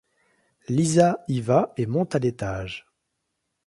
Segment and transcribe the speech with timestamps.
[0.67, 2.87] Lisa y va et monte à l'étage.